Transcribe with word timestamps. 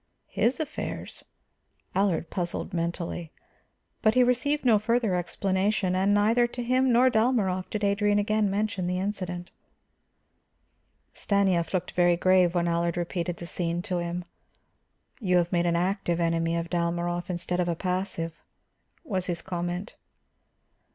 His 0.31 0.59
affairs? 0.59 1.23
Allard 1.93 2.31
puzzled 2.31 2.73
mentally. 2.73 3.31
But 4.01 4.15
he 4.15 4.23
received 4.23 4.65
no 4.65 4.79
further 4.79 5.13
explanation, 5.13 5.95
and 5.95 6.11
neither 6.11 6.47
to 6.47 6.63
him 6.63 6.91
nor 6.91 7.11
Dalmorov 7.11 7.69
did 7.69 7.83
Adrian 7.83 8.17
again 8.17 8.49
mention 8.49 8.87
the 8.87 8.97
incident. 8.97 9.51
Stanief 11.13 11.71
looked 11.71 11.91
very 11.91 12.17
grave 12.17 12.55
when 12.55 12.67
Allard 12.67 12.97
repeated 12.97 13.37
the 13.37 13.45
scene 13.45 13.83
to 13.83 13.99
him. 13.99 14.25
"You 15.19 15.37
have 15.37 15.51
made 15.51 15.67
an 15.67 15.75
active 15.75 16.19
enemy 16.19 16.55
of 16.57 16.71
Dalmorov 16.71 17.29
instead 17.29 17.59
of 17.59 17.67
a 17.67 17.75
passive," 17.75 18.33
was 19.03 19.27
his 19.27 19.43
comment. 19.43 19.97